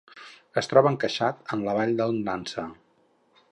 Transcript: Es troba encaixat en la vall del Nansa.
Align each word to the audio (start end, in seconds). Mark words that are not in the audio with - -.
Es 0.61 0.69
troba 0.71 0.91
encaixat 0.91 1.53
en 1.57 1.63
la 1.69 1.77
vall 1.81 1.95
del 2.01 2.17
Nansa. 2.31 2.67